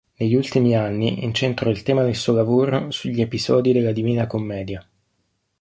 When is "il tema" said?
1.69-2.01